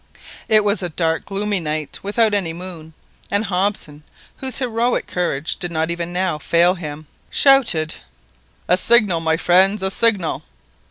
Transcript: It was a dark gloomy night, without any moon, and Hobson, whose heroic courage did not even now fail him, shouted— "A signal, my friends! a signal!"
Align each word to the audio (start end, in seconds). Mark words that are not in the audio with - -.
It 0.49 0.63
was 0.63 0.81
a 0.81 0.89
dark 0.89 1.25
gloomy 1.25 1.59
night, 1.59 1.99
without 2.01 2.33
any 2.33 2.53
moon, 2.53 2.93
and 3.29 3.45
Hobson, 3.45 4.01
whose 4.37 4.57
heroic 4.57 5.05
courage 5.05 5.57
did 5.57 5.71
not 5.71 5.91
even 5.91 6.11
now 6.11 6.39
fail 6.39 6.73
him, 6.73 7.05
shouted— 7.29 7.93
"A 8.67 8.77
signal, 8.77 9.19
my 9.19 9.37
friends! 9.37 9.83
a 9.83 9.91
signal!" 9.91 10.41